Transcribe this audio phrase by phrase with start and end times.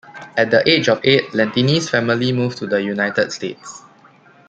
[0.35, 3.83] At the age of eight, Lentini's family moved to the United States.